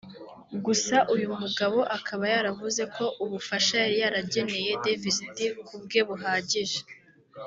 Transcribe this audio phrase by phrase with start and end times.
[0.65, 6.79] Gusa uyu mugabo akaba yaravuze ko ubufasha yari yarageneye Davis D ku bwe buhagije